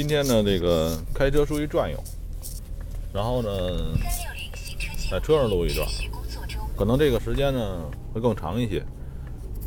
[0.00, 2.02] 今天呢，这个开车出去转悠，
[3.12, 3.50] 然后呢，
[5.10, 5.86] 在车上录一段，
[6.74, 8.82] 可能这个时间呢会更长一些。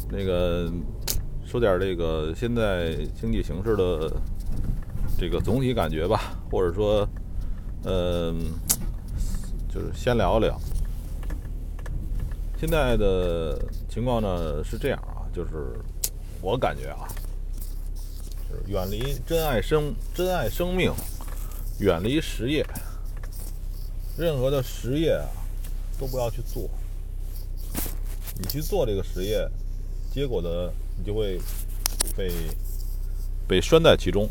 [0.09, 0.73] 那个
[1.45, 4.11] 说点这个现在经济形势的
[5.19, 7.07] 这个总体感觉吧，或者说，
[7.83, 8.39] 嗯，
[9.71, 10.59] 就是先聊聊。
[12.57, 15.79] 现在的情况呢是这样啊，就是
[16.41, 17.07] 我感觉啊。
[18.67, 20.91] 远离珍爱生，珍爱生命，
[21.79, 22.65] 远离实业。
[24.17, 25.25] 任何的实业啊，
[25.99, 26.69] 都不要去做。
[28.39, 29.47] 你去做这个实业，
[30.11, 31.39] 结果呢，你就会
[32.15, 32.31] 被
[33.47, 34.29] 被拴在其中。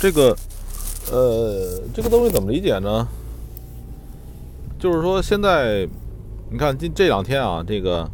[0.00, 0.36] 这个，
[1.10, 3.08] 呃，这个东西怎么理解呢？
[4.78, 5.88] 就是说，现在
[6.50, 8.10] 你看，今这两天啊，这个，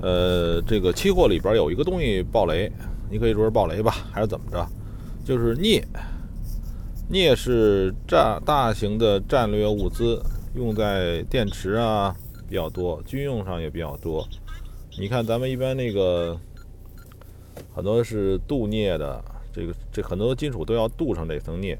[0.00, 2.70] 呃，这个期货里边有一个东西爆雷。
[3.12, 4.66] 你可以说是暴雷吧，还是怎么着？
[5.22, 5.86] 就是镍，
[7.10, 10.18] 镍是战大型的战略物资，
[10.54, 12.16] 用在电池啊
[12.48, 14.26] 比较多，军用上也比较多。
[14.98, 16.40] 你看咱们一般那个
[17.74, 21.78] 很多是镀镍的，这个这很多金属都要镀上这层镍。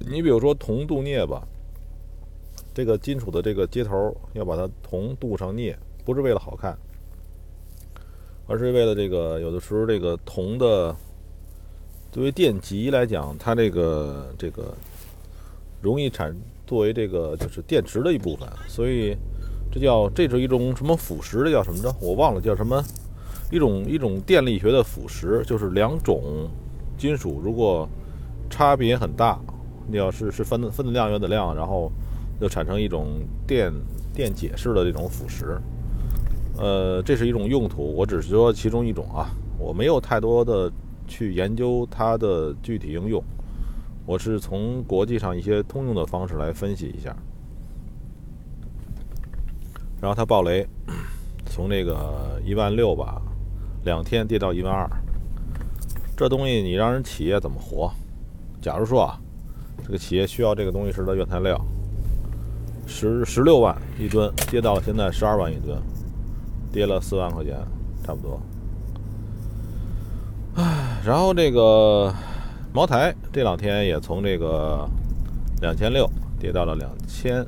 [0.00, 1.42] 你比如说铜镀镍吧，
[2.74, 5.74] 这个金属的这个接头要把它铜镀上镍，
[6.04, 6.76] 不是为了好看。
[8.46, 10.94] 而是为了这个，有的时候这个铜的，
[12.12, 14.74] 作为电极来讲，它这个这个
[15.80, 16.36] 容易产
[16.66, 19.16] 作为这个就是电池的一部分，所以
[19.72, 21.42] 这叫这是一种什么腐蚀？
[21.42, 21.94] 的叫什么着？
[22.00, 22.82] 我忘了叫什么，
[23.50, 26.48] 一种一种电力学的腐蚀，就是两种
[26.98, 27.88] 金属如果
[28.50, 29.40] 差别很大，
[29.88, 31.90] 你要是是分分子量、原子量，然后
[32.38, 33.72] 就产生一种电
[34.12, 35.58] 电解式的这种腐蚀。
[36.56, 40.70] 呃，这是一种用途，我只是说其中一种啊，我没有太多的
[41.06, 43.22] 去研究它的具体应用，
[44.06, 47.14] 我是从国际上一些通用的方式来分析一下。
[50.00, 50.66] 然后它爆雷，
[51.46, 53.20] 从那个一万六吧，
[53.84, 54.88] 两天跌到一万二，
[56.16, 57.90] 这东西你让人企业怎么活？
[58.60, 59.18] 假如说啊，
[59.82, 61.60] 这个企业需要这个东西时的原材料，
[62.86, 65.76] 十十六万一吨，跌到现在十二万一吨。
[66.74, 67.56] 跌了四万块钱，
[68.02, 68.40] 差不多。
[70.56, 72.12] 唉，然后这个
[72.72, 74.84] 茅台这两天也从这个
[75.60, 77.46] 两千六跌到了两千。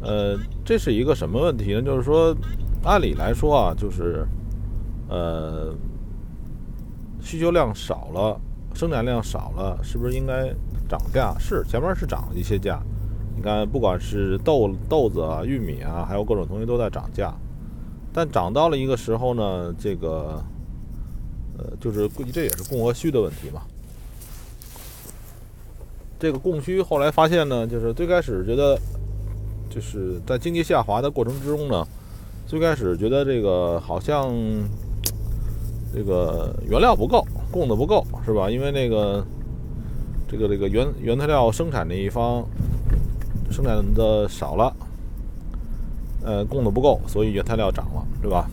[0.00, 1.82] 呃，这是一个什么问题呢？
[1.82, 2.34] 就是说，
[2.82, 4.26] 按理来说啊，就是
[5.08, 5.72] 呃，
[7.20, 8.40] 需求量少了，
[8.74, 10.52] 生产量少了，是不是应该
[10.88, 11.36] 涨价？
[11.38, 12.80] 是，前面是涨了一些价。
[13.36, 17.32] 你看，不管是豆豆子啊、玉米啊，还有各种东西都在涨价。
[18.18, 20.42] 但涨到了一个时候呢，这个，
[21.56, 23.62] 呃，就是这也是供和需的问题嘛。
[26.18, 28.76] 这个供需后来发现呢，就是最开始觉得，
[29.70, 31.86] 就是在经济下滑的过程之中呢，
[32.44, 34.34] 最开始觉得这个好像
[35.94, 38.50] 这个原料不够，供的不够，是吧？
[38.50, 39.24] 因为那个
[40.28, 42.44] 这个这个原原材料生产那一方
[43.48, 44.74] 生产的少了。
[46.24, 48.48] 呃，供的不够，所以原材料涨了，对吧？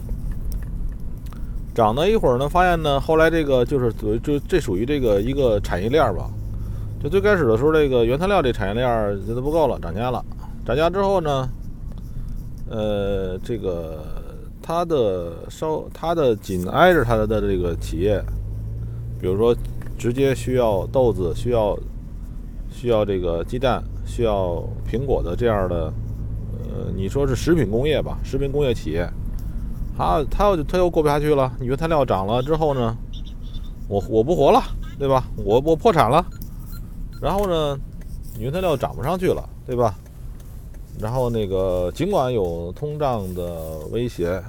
[1.73, 6.29] 涨了一会儿呢，发现呢，后来这个就是于就这属于这个一个产业链吧。
[7.03, 8.87] 就最开始的时候，这个原材料这产业链
[9.27, 10.23] 觉得不够了，涨价了。
[10.65, 11.49] 涨价之后呢，
[12.69, 14.05] 呃，这个
[14.61, 18.23] 它的稍它的紧挨着它的这个企业，
[19.19, 19.53] 比如说
[19.97, 21.77] 直接需要豆子、需要
[22.71, 25.91] 需要这个鸡蛋、需要苹果的这样的。
[26.75, 28.19] 呃，你说是食品工业吧？
[28.21, 29.09] 食品工业企业，
[29.97, 31.49] 他他又他又过不下去了。
[31.57, 32.97] 你原材料涨了之后呢，
[33.87, 34.61] 我我不活了，
[34.99, 35.23] 对吧？
[35.37, 36.25] 我我破产了。
[37.21, 37.79] 然后呢，
[38.37, 39.95] 原材料涨不上去了，对吧？
[40.99, 44.43] 然后那个尽管有通胀的威胁，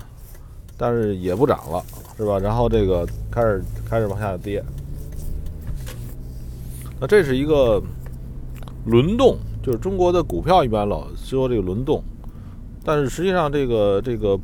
[0.77, 1.81] 但是也不涨了，
[2.17, 2.41] 是吧？
[2.41, 4.65] 然后这个开始开始往下跌。
[6.99, 7.81] 那这是一个
[8.85, 9.37] 轮动。
[9.63, 12.01] 就是中国的股票一般老说这个轮动，
[12.87, 14.39] 但是实际上这个这个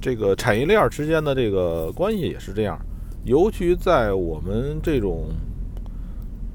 [0.00, 2.78] 这个产业链之间的这个关系也是这样，
[3.24, 5.24] 尤其在我们这种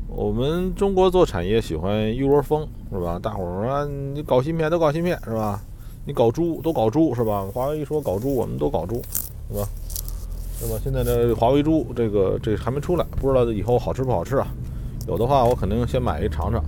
[0.08, 3.20] 我们中国做产业喜欢一窝蜂是吧？
[3.22, 5.62] 大伙儿说你搞芯片都搞芯片是吧？
[6.06, 7.46] 你搞猪都搞猪是吧？
[7.54, 9.02] 华为一说搞猪，我们都搞猪
[9.50, 9.68] 是吧？
[10.58, 10.80] 是吧？
[10.82, 14.48] 现在这华为猪这个这还没出来，不知道以后好吃不好吃啊？
[15.08, 16.64] 有的话我肯定先买一尝尝。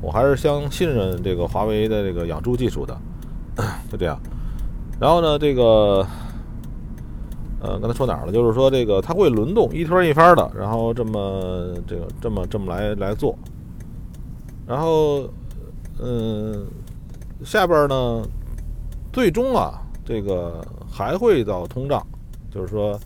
[0.00, 2.96] 我还是相信任这个华为的这个养猪技术的，
[3.90, 4.18] 就这样。
[5.00, 6.06] 然后呢，这个，
[7.60, 8.32] 呃，刚才说哪儿了？
[8.32, 13.36] 就是说这个它会轮动，一圈一番的，然后这么这个这么这么来来做，
[14.66, 15.28] 然后
[16.00, 16.64] 嗯，
[17.44, 18.22] 下边呢，
[19.12, 22.04] 最终啊，这个还会到通胀，
[22.50, 22.98] 就是说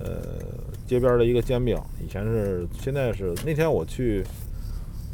[0.00, 0.38] 呃，
[0.86, 4.24] 街边的一个煎饼，以前是，现在是那天我去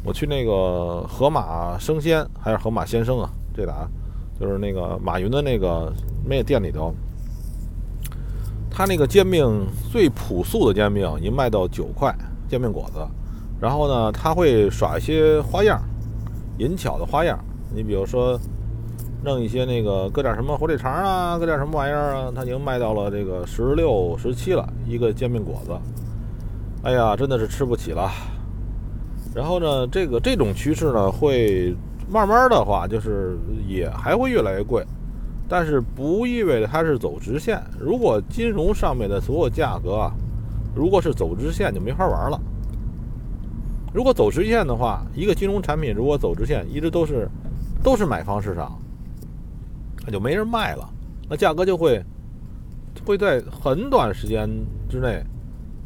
[0.03, 3.87] 我去那个河马生鲜还是河马鲜生啊，这俩
[4.39, 5.91] 就是那个马云的那个
[6.25, 6.93] 面店里头。
[8.69, 12.13] 他那个煎饼最朴素的煎饼已经卖到九块
[12.49, 12.99] 煎饼果子，
[13.57, 15.81] 然后呢，他会耍一些花样，
[16.57, 17.39] 银巧的花样。
[17.73, 18.37] 你比如说，
[19.23, 25.71] 弄一些那个搁点什么火腿肠啊，搁点什么玩意儿啊，他已经卖到了这个十六、十七了一个煎饼果子。
[26.83, 28.11] 哎呀，真的是吃不起了。
[29.33, 31.73] 然后呢，这个这种趋势呢，会
[32.09, 33.37] 慢慢的话，就是
[33.67, 34.85] 也还会越来越贵。
[35.47, 37.61] 但是不意味着它是走直线。
[37.79, 40.11] 如果金融上面的所有价格啊，
[40.75, 42.39] 如果是走直线，就没法玩了。
[43.93, 47.29] 如果走直线的话，一个金融产品如果走直线，一直都是
[47.83, 48.77] 都是买方市场，
[50.05, 50.89] 那就没人卖了，
[51.29, 52.03] 那价格就会
[53.05, 54.49] 会在很短时间
[54.89, 55.23] 之内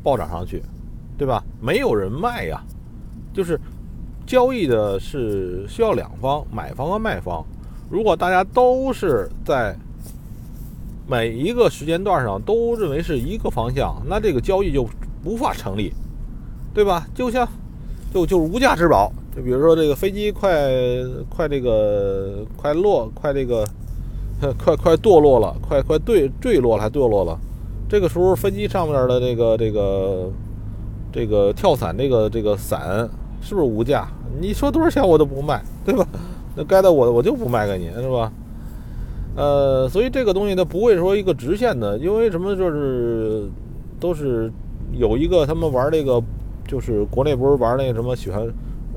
[0.02, 0.64] 暴涨上去，
[1.18, 1.44] 对吧？
[1.62, 2.64] 没有人卖呀，
[3.34, 3.60] 就是
[4.30, 7.44] 交易的是需要两方，买方和卖方。
[7.90, 9.76] 如果大家都是在
[11.08, 14.88] 每一个时间段上都认为是一个方向，那这个交易就
[15.26, 15.92] 无法成立，
[16.76, 17.08] 对吧？
[17.16, 17.48] 就像
[18.14, 20.70] 就就是无价之宝，就比如说这个飞机快
[21.28, 23.66] 快这个 快落快这个
[24.64, 27.36] 快快堕落了，快快坠坠落了还堕落了，
[27.90, 30.32] 这个时候飞机上面的这个这个
[31.12, 33.10] 这个跳伞这个这个伞
[33.42, 34.08] 是不是无价？
[34.40, 36.08] 你说多少钱我都不卖，对吧？
[36.56, 38.32] 那该的我我就不卖给你，是吧？
[39.36, 43.48] 呃，所以这个东西它不会说一个直线的，因为什么就是
[44.00, 44.52] 都是
[44.94, 46.22] 有一个他们玩这个，
[46.68, 48.42] 就是国内不是玩那个什么喜欢，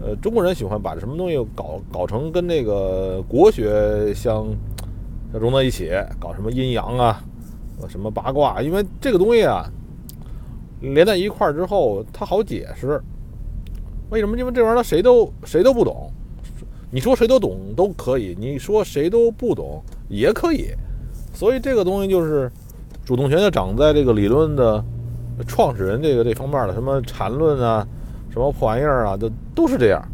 [0.01, 4.47] 呃，中国人喜欢把什么东西搞搞成跟那个国学相
[5.33, 7.23] 融到一起，搞什么阴阳啊，
[7.89, 9.71] 什么八卦，因为这个东西啊
[10.81, 13.01] 连在一块儿之后它好解释。
[14.13, 14.37] 为什么？
[14.37, 16.13] 因为这玩意儿谁都谁都不懂。
[16.91, 20.67] 你说谁都懂都可以，你说谁都不懂也可以，
[21.33, 22.53] 所以这个东西就是
[23.07, 24.85] 主动权就长在这个理论的
[25.47, 27.89] 创始人这个这方面的，什么禅论啊，
[28.29, 30.07] 什么破玩意儿啊，都都是这样，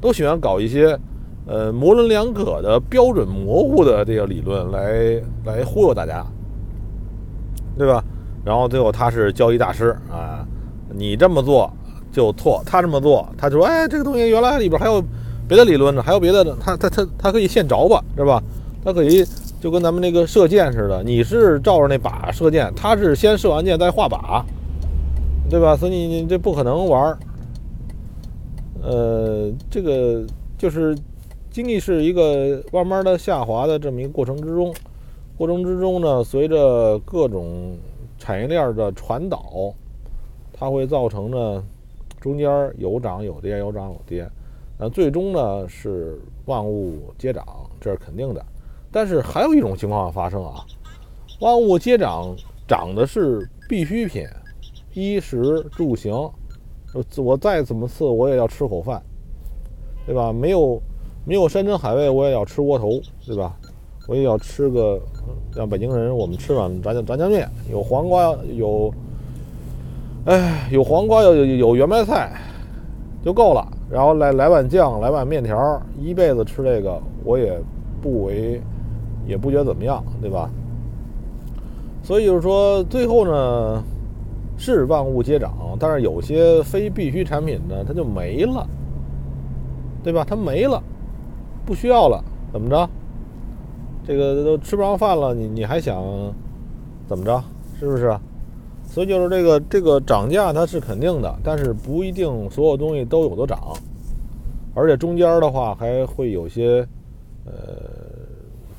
[0.00, 0.96] 都喜欢搞一些
[1.44, 6.24] 呃模棱两可的标准模糊的这个理论来来忽悠大家，
[7.76, 8.04] 对吧？
[8.44, 10.46] 然后最后他是交易大师啊，
[10.94, 11.68] 你这么做
[12.12, 15.02] 就错，他这么做他就说，哎，这个东西原来里边还有。
[15.48, 16.00] 别的理论呢？
[16.00, 16.44] 还有别的？
[16.60, 18.40] 他他他他可以现着吧，是吧？
[18.84, 19.26] 他可以
[19.60, 24.44] 就跟咱们那个射箭似的，你是照着那靶射箭，他是先射完箭再画靶，
[25.50, 25.76] 对吧？
[25.76, 27.18] 所以你你这不可能玩儿。
[28.80, 30.24] 呃，这个
[30.56, 30.96] 就是
[31.50, 34.72] 经济是一个慢慢的下滑的这么一个过程之中，
[35.36, 37.76] 过程之中呢，随着各种
[38.20, 39.74] 产业链的传导，
[40.52, 41.60] 它会造成呢
[42.20, 44.28] 中间有涨有跌，有涨有跌。
[44.78, 47.44] 那最终呢是万物皆涨，
[47.80, 48.44] 这是肯定的。
[48.92, 50.64] 但是还有一种情况发生啊，
[51.40, 52.34] 万物皆涨，
[52.66, 54.26] 涨的是必需品，
[54.94, 56.12] 衣食住行。
[57.18, 59.00] 我再怎么次我也要吃口饭，
[60.06, 60.32] 对吧？
[60.32, 60.82] 没有
[61.24, 63.56] 没有山珍海味，我也要吃窝头，对吧？
[64.08, 65.00] 我也要吃个
[65.54, 68.92] 像北京人我们吃碗炸酱炸酱面，有黄瓜有，
[70.26, 72.30] 哎，有黄瓜有有有圆白菜
[73.22, 73.66] 就够了。
[73.90, 77.60] 然后来来碗酱，来碗面条，一辈子吃这个，我也
[78.00, 78.60] 不为，
[79.26, 80.48] 也不觉得怎么样，对吧？
[82.02, 83.82] 所以就是说，最后呢，
[84.56, 88.66] 是万物皆涨，但是有些非必需产品呢，它就没了，
[90.04, 90.24] 对吧？
[90.28, 90.80] 它没了，
[91.66, 92.22] 不需要了，
[92.52, 92.88] 怎么着？
[94.06, 96.02] 这个都吃不上饭了，你你还想
[97.08, 97.42] 怎么着？
[97.78, 98.16] 是不是？
[98.90, 103.72] 所以就是这个这个涨价它是肯定的，但是不一定所有东西都有的涨，
[104.74, 106.84] 而且中间的话还会有些
[107.46, 107.52] 呃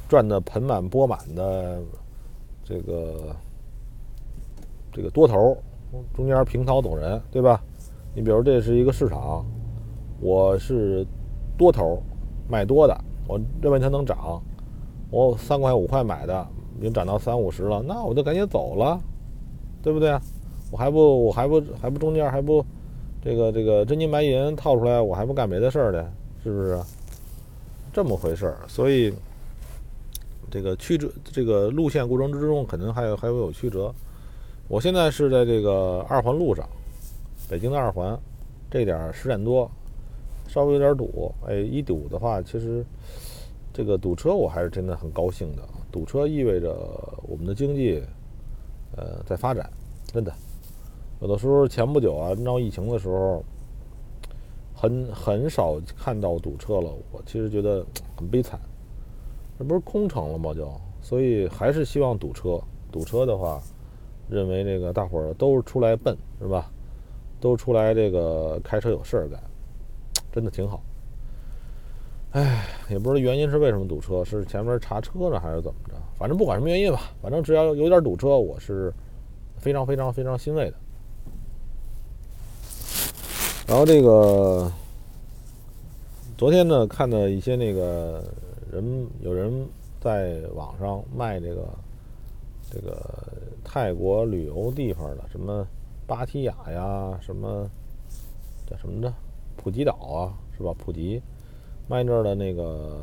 [0.09, 1.79] 赚的盆满钵满的
[2.61, 3.33] 这个
[4.91, 5.57] 这个多头，
[6.13, 7.63] 中间平涛走人，对吧？
[8.13, 9.45] 你比如这是一个市场，
[10.19, 11.07] 我是
[11.57, 12.03] 多头
[12.49, 14.41] 卖多的，我认为它能涨，
[15.09, 16.45] 我三块五块买的
[16.77, 18.99] 已经涨到三五十了，那我就赶紧走了。
[19.81, 20.17] 对不对？
[20.71, 22.65] 我还不我还不还不中间还不
[23.21, 26.11] 这个这个真金白银套出来，我还不干别的事儿呢，
[26.43, 26.79] 是不是？
[27.93, 29.13] 这么回事儿，所以
[30.49, 33.93] 这个曲折这个路线过程之中，可能还有还会有曲折。
[34.69, 36.65] 我现在是在这个二环路上，
[37.49, 38.17] 北京的二环，
[38.69, 39.69] 这点儿十点多，
[40.47, 41.35] 稍微有点堵。
[41.45, 42.81] 哎，一堵的话，其实
[43.73, 45.61] 这个堵车我还是真的很高兴的。
[45.91, 46.73] 堵车意味着
[47.23, 48.01] 我们的经济，
[48.95, 49.69] 呃，在发展，
[50.07, 50.33] 真的。
[51.21, 53.43] 有的时候前不久啊，闹疫情的时候，
[54.73, 56.91] 很很少看到堵车了。
[57.11, 57.85] 我其实觉得
[58.17, 58.59] 很悲惨，
[59.59, 60.53] 这不是空城了吗？
[60.53, 60.69] 就
[61.01, 62.59] 所以还是希望堵车。
[62.91, 63.61] 堵车的话，
[64.29, 66.69] 认为这个大伙儿都出来奔，是吧？
[67.39, 69.39] 都出来这个开车有事儿干，
[70.31, 70.81] 真的挺好。
[72.31, 75.95] 哎，也不知道原因是为什么堵车，是前面查车呢，还是怎么着？
[76.21, 78.93] 反正不管什么原因吧，反正只要有点堵车，我是
[79.57, 80.77] 非常非常非常欣慰的。
[83.67, 84.71] 然后这个
[86.37, 88.23] 昨天呢，看到一些那个
[88.71, 89.67] 人，有人
[89.99, 91.67] 在网上卖这个
[92.71, 93.03] 这个
[93.63, 95.65] 泰国旅游地方的，什么
[96.05, 97.67] 芭提雅呀，什么
[98.69, 99.11] 叫什么的
[99.57, 100.71] 普吉岛啊，是吧？
[100.77, 101.19] 普吉。
[101.87, 103.01] 卖那儿的那个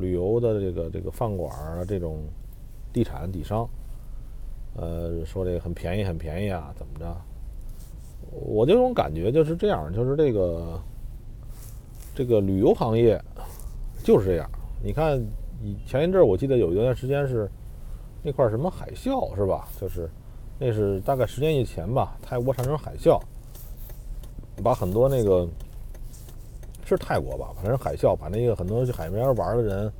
[0.00, 2.24] 旅游的这个这个饭馆啊，这种
[2.92, 3.68] 地产底商，
[4.74, 7.16] 呃，说这个很便宜很便宜啊，怎么着？
[8.32, 10.80] 我这种感觉就是这样，就是这个
[12.14, 13.20] 这个旅游行业
[14.02, 14.50] 就是这样。
[14.82, 15.20] 你看，
[15.62, 17.50] 以前一阵儿我记得有一段时间是
[18.22, 19.68] 那块什么海啸是吧？
[19.80, 20.08] 就是
[20.58, 23.20] 那是大概十年以前吧，泰国产生海啸，
[24.64, 25.46] 把很多那个。
[26.96, 29.92] 是泰国吧，反正海啸把那个很多去海边玩的人，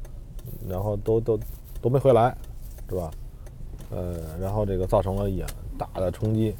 [0.68, 1.38] 然后都都
[1.80, 2.36] 都没回来，
[2.88, 3.10] 是吧？
[3.90, 5.44] 呃，然后这个造成了也
[5.78, 6.54] 大的冲击，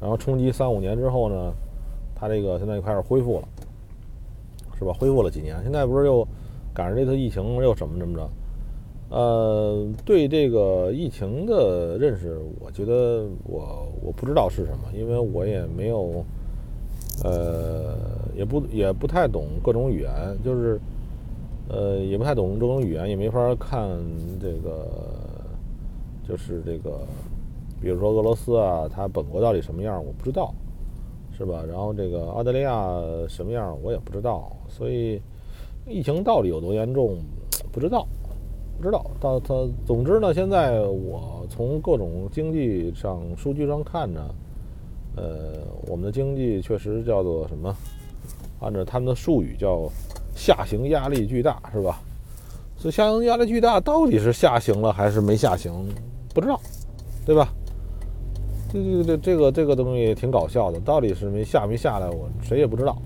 [0.00, 1.52] 然后冲击三五年之后呢，
[2.14, 3.48] 它这个现在又开始恢复了，
[4.78, 4.92] 是吧？
[4.98, 6.26] 恢复了几年，现在不是又
[6.74, 8.28] 赶上这次疫情又怎么怎么着？
[9.10, 16.24] 呃，对这个疫情的认识，我觉得我我不知道是什么，因为我也没有。
[17.24, 17.96] 呃，
[18.38, 20.80] 也不也不太懂各种语言，就是，
[21.68, 23.98] 呃，也不太懂这种语言，也没法看
[24.40, 24.86] 这个，
[26.22, 27.00] 就是这个，
[27.82, 30.54] 比如说俄罗斯啊，它本国到底什么样，我不知道，
[31.36, 31.64] 是吧？
[31.68, 35.20] 然后这个澳大利亚什么样，我也不知道，所以
[35.84, 37.18] 疫情到底有多严重，
[37.72, 38.06] 不知道，
[38.76, 39.04] 不知道。
[39.18, 44.32] 到它，总之呢，现在我从各种经济上数据上看呢。
[45.16, 47.74] 呃，我们的经济确实叫做什么？
[48.60, 49.90] 按照他们的术语叫
[50.34, 52.00] 下行压力巨大，是吧？
[52.76, 55.72] 所以下行压力巨大，到底是下行了还是没下行？
[56.34, 56.60] 不知道，
[57.26, 57.48] 对吧？
[58.72, 62.96] 这这这这个这个东西挺搞笑的，到底是没下没下来，我谁也不知道。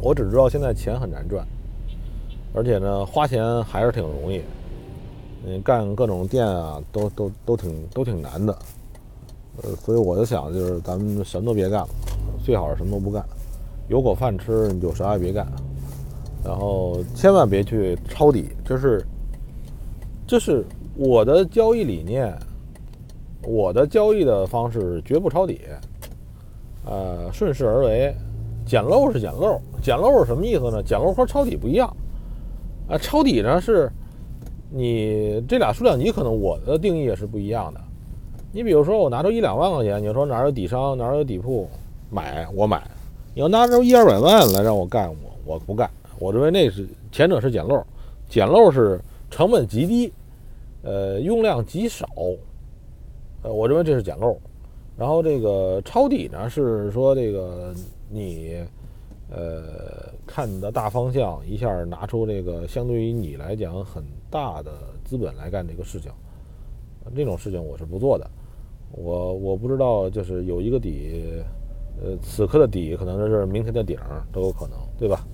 [0.00, 1.46] 我只知道现在钱很难赚，
[2.54, 4.42] 而且呢，花钱还是挺容易。
[5.46, 8.58] 你干各种店啊，都都都挺都挺难的。
[9.62, 11.88] 呃，所以我就想，就是咱们什么都别干了，
[12.44, 13.24] 最好是什么都不干，
[13.88, 15.46] 有口饭吃你就啥也别干，
[16.44, 19.02] 然后千万别去抄底，就是，
[20.26, 20.62] 就是
[20.94, 22.36] 我的交易理念，
[23.42, 25.62] 我的交易的方式绝不抄底，
[26.84, 28.14] 呃，顺势而为，
[28.66, 30.82] 捡漏是捡漏，捡漏是什么意思呢？
[30.82, 31.88] 捡漏和抄底不一样，
[32.90, 33.90] 啊，抄底呢是，
[34.70, 37.80] 你这俩数量级可能我的定义也是不一样的。
[38.52, 41.68] 你比如说，我拿出一两万块钱，你说哪有底商，哪有底铺，
[42.14, 42.80] 买我买。
[43.34, 45.90] 你要拿出一二百万来让我干，我我不干。
[46.20, 47.84] 我认为那是前者是捡漏，
[48.28, 50.12] 捡漏是成本极低，
[50.82, 52.06] 呃，用量极少，
[53.42, 54.38] 呃，我认为这是捡漏。
[54.96, 57.74] 然后这个抄底呢，是说这个
[58.08, 58.64] 你，
[59.28, 64.70] 呃，看的大方向，一下拿出这个相对于你来讲很大的
[65.04, 66.12] 资本来干这个事情，
[67.16, 68.30] 这种事情我是不做的。
[68.92, 71.42] 我我不知道，就是有一个底，
[72.02, 73.98] 呃，此刻的底可能就是明天的顶
[74.32, 75.26] 都有可能，对吧？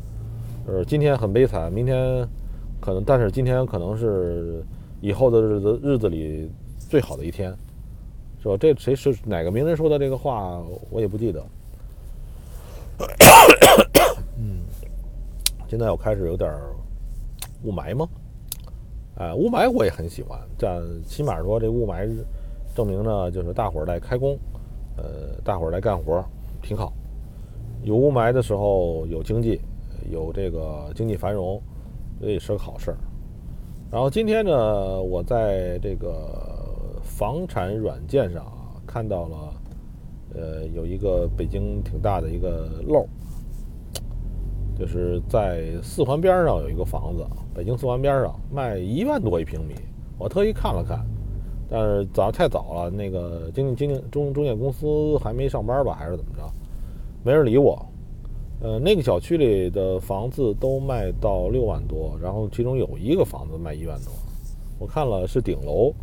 [0.67, 2.27] 呃，今天很悲惨，明天
[2.81, 4.65] 可能，但是今天可能是
[5.01, 7.55] 以后的日子日子里最好的一天，
[8.43, 8.57] 是吧？
[8.59, 11.45] 这谁是哪个名人说的这个话，我也不记得。
[14.37, 14.61] 嗯，
[15.69, 16.53] 现在我开始有点
[17.65, 18.09] 雾霾吗？
[19.17, 22.09] 哎，雾霾我也很喜欢，这起码说这雾霾。
[22.73, 24.39] 证明呢，就是大伙儿来开工，
[24.97, 26.25] 呃，大伙儿来干活，
[26.63, 26.93] 挺好。
[27.83, 29.61] 有雾霾的时候有经济，
[30.11, 31.61] 有这个经济繁荣，
[32.21, 32.97] 这也是个好事儿。
[33.91, 39.55] 然后今天呢，我在这个房产软件上啊看到了，
[40.35, 43.07] 呃，有一个北京挺大的一个漏，
[44.79, 49.75] 就是在四环边上有一个房子，北京四环边上卖一万多一平米，
[50.19, 51.05] 我特意看了看。
[51.71, 56.43] 但是早太早了，那个经经中中介公司还没上班吧，还是怎么着，
[57.23, 57.81] 没人理我。
[58.63, 64.13] 呃，那个小区里的房子都卖到六万多，然后其中有一个房子卖一万多，
[64.79, 65.95] 我看了是顶楼，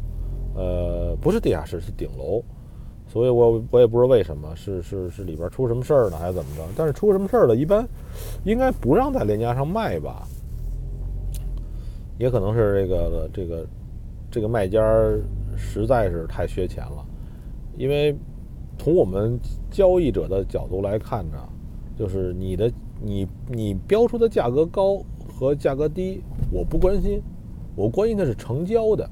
[0.55, 2.41] 呃，不是地下室，是顶楼，
[3.07, 6.63] 所以我我也不知道为什么，是是是里边出什么事儿呢，还是怎么着？
[6.75, 7.87] 但是出什么事儿了，一般
[8.43, 10.27] 应该不让在链家上卖吧？
[12.17, 13.67] 也可能是这个这个
[14.31, 14.81] 这个卖家
[15.57, 17.05] 实在是太缺钱了，
[17.75, 18.15] 因为
[18.77, 19.37] 从我们
[19.69, 21.37] 交易者的角度来看呢。
[21.97, 22.71] 就是你的
[23.01, 26.21] 你你标出的价格高和价格低，
[26.51, 27.19] 我不关心，
[27.75, 29.09] 我关心的是成交的，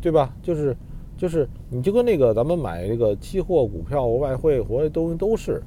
[0.00, 0.32] 对吧？
[0.40, 0.76] 就是
[1.16, 5.60] 就是你就跟那个咱们买这个期货、股票、外汇或者东西都是，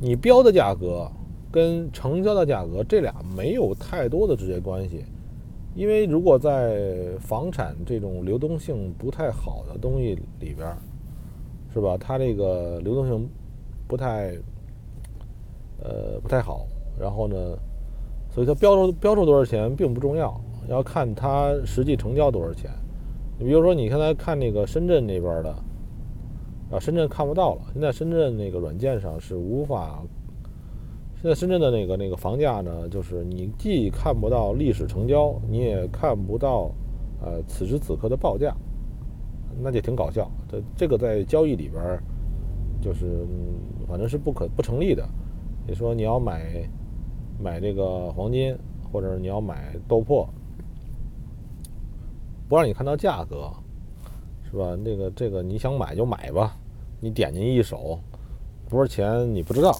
[0.00, 1.08] 你标的价格
[1.52, 5.04] 跟成交的价格这俩没有太多的直接关系，
[5.74, 10.68] 因为如果在房产这种流动性不太好的东西里边，
[11.72, 11.96] 是吧？
[11.98, 13.28] 它这个流动性
[13.86, 14.34] 不太。
[15.84, 16.64] 呃，不太好。
[16.96, 17.58] 然后呢，
[18.30, 22.70] 所以它标出标出多少钱并不重要，要看它实际成交多少钱。
[23.36, 25.50] 你比如说，你刚才看那个深圳那边的，
[26.70, 27.62] 啊，深圳看不到了。
[27.72, 30.00] 现在深圳那个软件上是无法。
[31.22, 36.68] 现在深圳的那个那个房价呢，就是你既看不到历史成交，你也看不到
[37.22, 38.52] 呃此时此刻的报价，
[39.60, 40.28] 那就挺搞笑。
[40.50, 41.80] 这这个在交易里边，
[42.80, 43.24] 就是
[43.86, 45.08] 反正是不可不成立的。
[45.64, 46.68] 你说你要买
[47.40, 48.58] 买这个黄金，
[48.92, 50.26] 或者你要买豆粕，
[52.48, 53.48] 不让你看到价格，
[54.50, 54.76] 是吧？
[54.84, 56.56] 那个这个你想买就买吧，
[56.98, 57.96] 你点进一手，
[58.68, 59.72] 多少钱你不知道。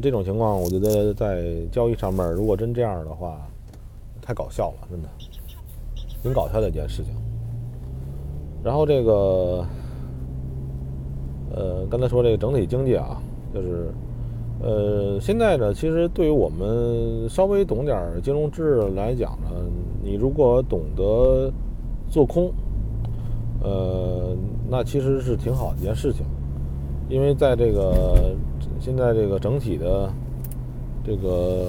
[0.00, 3.46] 这种情况，我觉得在交易上面，如果真这样的话，
[4.20, 5.08] 太搞笑了，真的，
[6.22, 7.12] 挺搞笑的一件事情。
[8.62, 9.66] 然后这个，
[11.54, 13.20] 呃，刚才说这个整体经济啊，
[13.52, 13.92] 就是。
[14.64, 19.50] 呃，现在呢，其实对于我们稍微懂点金融知识来讲呢，
[20.04, 21.52] 你如果懂得
[22.08, 22.52] 做空，
[23.60, 24.36] 呃，
[24.70, 26.24] 那其实是挺好的一件事情，
[27.08, 28.36] 因为在这个
[28.84, 30.12] 现在这个整体的
[31.04, 31.68] 这个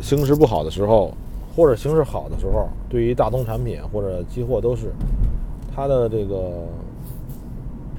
[0.00, 1.12] 形势不好的时候，
[1.54, 4.90] 或者形势好的时候，对于大宗产品或者期货都是
[5.74, 6.64] 它的这个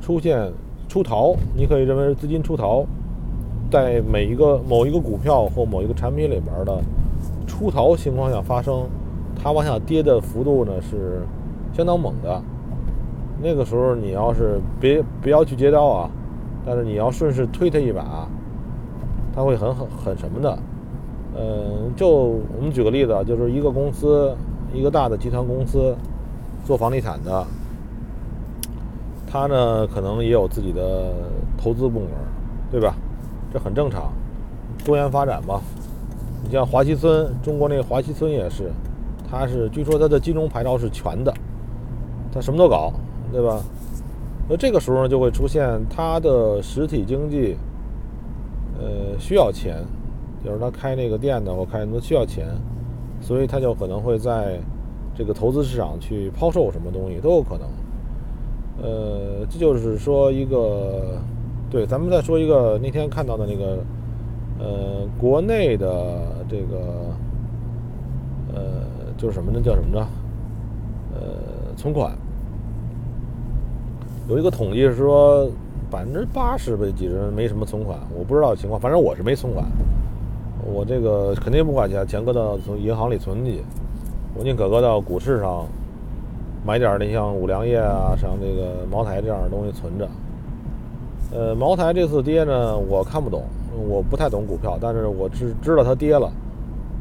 [0.02, 0.52] 出现
[0.90, 2.84] 出逃，你可以认为是资金出逃。
[3.70, 6.82] 在每一个某一个股票或某一个产品里边的
[7.46, 8.88] 出逃情况下发生，
[9.36, 11.22] 它往下跌的幅度呢是
[11.72, 12.42] 相当猛的。
[13.44, 16.10] 那个时候你要是别不要去接刀啊，
[16.68, 18.28] 但是你要顺势推他一把，
[19.34, 20.60] 他会很很很什么的。
[21.34, 24.36] 嗯，就我们举个例子啊，就是一个公司，
[24.74, 25.96] 一个大的集团公司
[26.66, 27.46] 做房地产的，
[29.26, 31.14] 他呢可能也有自己的
[31.58, 32.10] 投资部门，
[32.70, 32.94] 对吧？
[33.54, 34.12] 这很正常，
[34.84, 35.62] 多元发展嘛。
[36.44, 38.70] 你像华西村，中国那个华西村也是，
[39.32, 41.34] 他是据说他的金融牌照是全的，
[42.34, 42.92] 他什么都搞，
[43.32, 43.62] 对吧？
[44.50, 47.58] 那这个时候呢，就会出现它的实体经济，
[48.80, 49.84] 呃，需要钱，
[50.44, 52.48] 就是他开那个店的或开什么需要钱，
[53.20, 54.60] 所以他就可能会在
[55.16, 57.68] 这个投资市场去抛售什么东西都有可能。
[58.82, 61.20] 呃，这就是说一个。
[61.70, 63.84] 对，咱们再说一个那天看到的那个，
[64.58, 67.14] 呃，国内的这个，
[68.56, 68.64] 呃，
[69.18, 69.60] 就是什么呢？
[69.62, 70.08] 叫什么呢？
[71.14, 72.18] 呃，存款
[74.30, 75.50] 有一个统计是说，
[75.90, 79.66] 百分之八十的几人没什么存款，我不知道情况，反正我是没存款，
[80.66, 83.64] 我这个肯定不把钱钱搁到从银行里存去，
[84.36, 85.66] 我宁可搁到股市上
[86.66, 90.06] 买点那像五粮液啊，像这个茅台这样的东西存着。
[91.32, 93.44] 呃，茅台这次跌呢，我看不懂，
[93.88, 96.30] 我不太懂股票，但是我知知道它跌了。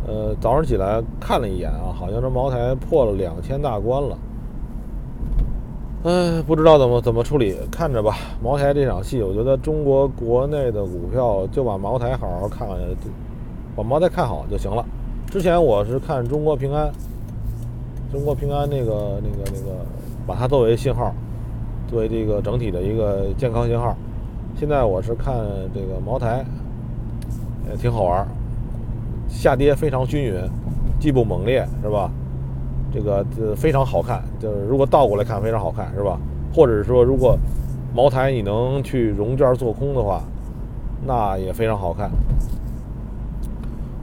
[0.06, 4.16] 呃，早上起来看了一眼啊，好像这茅台破了两千大关了。
[6.08, 8.16] 嗯，不知道怎么怎么处理，看着吧。
[8.40, 12.78] 茅台这场戏，我觉得中国国内的股票就把茅台好好看看，
[13.74, 14.84] 把茅台看好就行了。
[15.28, 16.92] 之前我是看中国平安，
[18.12, 19.84] 中国平安那个那个那个，
[20.28, 21.12] 把它作为信号，
[21.88, 23.92] 作为这个整体的一个健康信号。
[24.56, 25.34] 现在我是看
[25.74, 26.46] 这个茅台，
[27.68, 28.24] 也挺好玩
[29.28, 30.40] 下跌非常均匀，
[31.00, 32.08] 既不猛烈，是吧？
[32.96, 36.18] 这个这非常好看，就是如果倒过来看非常好看，是吧？
[36.54, 37.36] 或者说，如果
[37.94, 40.22] 茅台你能去融券做空的话，
[41.06, 42.10] 那也非常好看。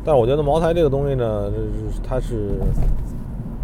[0.06, 1.51] 但我觉得茅台这个东西呢，
[2.03, 2.60] 它是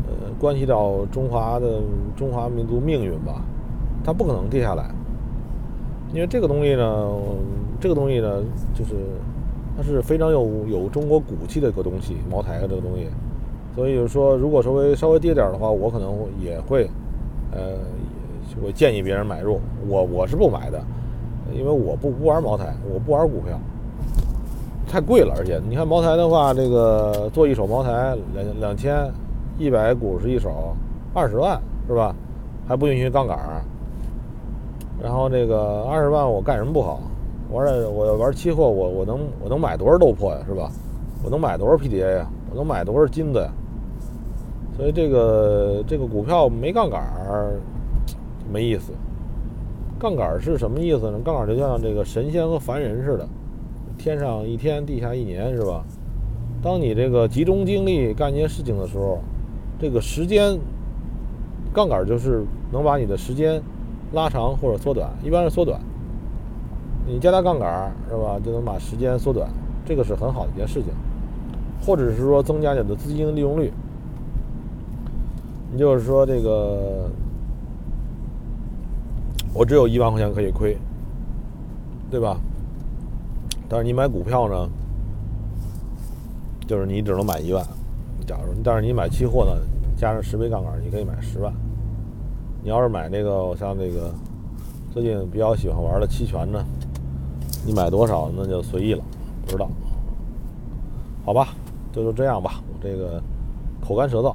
[0.07, 1.79] 呃关系到中华的
[2.15, 3.43] 中华民族命运吧，
[4.03, 4.89] 它不可能跌下来，
[6.11, 7.07] 因为这个东西呢，
[7.79, 8.41] 这个东西呢，
[8.73, 8.95] 就是
[9.77, 13.07] 它是非常有有中国骨气的一个东西，茅台这个东西，
[13.75, 16.89] 所以说，如果稍微稍微跌点的话，我可能也会，
[17.51, 17.77] 呃，
[18.61, 20.81] 我建议别人买入，我我是不买的，
[21.53, 23.57] 因为我不不玩茅台，我不玩股票。
[24.87, 29.07] 太贵了，而且你看茅台的话，这个做一手茅台两两千
[29.59, 30.75] 一百股是一手，
[31.13, 32.15] 二十万是吧？
[32.67, 33.61] 还不允许杠杆儿。
[35.01, 36.99] 然后这个二十万我干什么不好？
[37.51, 40.71] 玩这我玩期货，我我能我能买多少豆粕呀，是吧？
[41.23, 42.27] 我能买多少 PDA 呀？
[42.49, 43.51] 我能买多少金子呀？
[44.79, 47.59] 所以这个这个股票没杠杆儿
[48.49, 48.93] 没意思。
[49.99, 51.19] 杠杆儿是什么意思呢？
[51.21, 53.27] 杠杆儿就像这个神仙和凡人似的。
[53.97, 55.83] 天上一天，地下一年，是吧？
[56.61, 59.19] 当你这个集中精力干一件事情的时候，
[59.77, 60.57] 这个时间
[61.73, 63.61] 杠杆儿就是能把你的时间
[64.13, 65.77] 拉长或者缩短，一般是缩短。
[67.05, 69.49] 你加大杠杆儿是吧，就能把时间缩短，
[69.85, 70.93] 这个是很好的一件事情。
[71.85, 73.69] 或者是说增加你的资金利用率，
[75.71, 77.09] 你就是说这个
[79.53, 80.75] 我只有一万块钱可以亏，
[82.09, 82.37] 对吧？
[83.67, 84.67] 但是你买股票呢，
[86.65, 87.63] 就是你只能买一万。
[88.25, 89.51] 假如，但是你买期货呢，
[89.95, 91.53] 加上十倍杠杆，你可以买十万。
[92.63, 94.13] 你要是买那个像那个
[94.91, 96.63] 最近比较喜欢玩的期权呢，
[97.65, 99.03] 你买多少那就随意了，
[99.45, 99.69] 不知道。
[101.25, 101.49] 好吧，
[101.91, 102.61] 就就这样吧。
[102.67, 103.21] 我这个
[103.81, 104.33] 口干舌燥。